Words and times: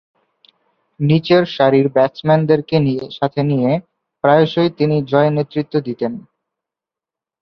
নিচেরসারির 0.99 1.87
ব্যাটসম্যানদেরকে 1.95 2.75
সাথে 3.17 3.41
নিয়ে 3.43 3.71
প্রায়শঃই 4.23 4.71
তিনি 4.77 4.95
জয়ে 5.11 5.31
নেতৃত্ব 5.37 5.73
দিতেন। 5.87 6.13